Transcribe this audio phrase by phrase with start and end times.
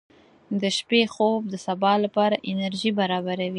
[0.61, 3.49] •د شپې خوب د سبا لپاره انرژي برابروي.